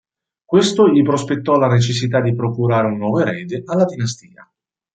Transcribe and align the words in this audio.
Questo 0.45 0.89
gli 0.89 1.03
prospettò 1.03 1.57
la 1.59 1.67
necessità 1.67 2.21
di 2.21 2.33
procurare 2.33 2.87
un 2.87 2.97
nuovo 2.97 3.19
erede 3.19 3.61
alla 3.67 3.85
dinastia. 3.85 4.51